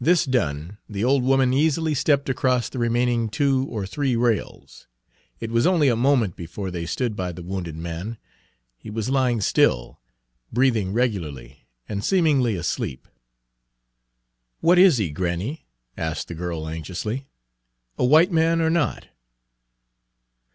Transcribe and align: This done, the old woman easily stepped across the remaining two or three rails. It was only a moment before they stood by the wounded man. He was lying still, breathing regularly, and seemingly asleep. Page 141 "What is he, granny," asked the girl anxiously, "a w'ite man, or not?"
This 0.00 0.24
done, 0.24 0.78
the 0.88 1.04
old 1.04 1.22
woman 1.22 1.52
easily 1.52 1.92
stepped 1.92 2.30
across 2.30 2.70
the 2.70 2.78
remaining 2.78 3.28
two 3.28 3.66
or 3.68 3.84
three 3.86 4.16
rails. 4.16 4.86
It 5.40 5.50
was 5.50 5.66
only 5.66 5.88
a 5.88 5.94
moment 5.94 6.36
before 6.36 6.70
they 6.70 6.86
stood 6.86 7.14
by 7.14 7.32
the 7.32 7.42
wounded 7.42 7.76
man. 7.76 8.16
He 8.78 8.88
was 8.88 9.10
lying 9.10 9.42
still, 9.42 10.00
breathing 10.50 10.94
regularly, 10.94 11.66
and 11.86 12.02
seemingly 12.02 12.54
asleep. 12.56 13.02
Page 13.04 13.12
141 14.62 14.70
"What 14.70 14.78
is 14.78 14.96
he, 14.96 15.10
granny," 15.10 15.66
asked 15.98 16.28
the 16.28 16.34
girl 16.34 16.66
anxiously, 16.66 17.26
"a 17.98 18.04
w'ite 18.04 18.32
man, 18.32 18.62
or 18.62 18.70
not?" 18.70 19.08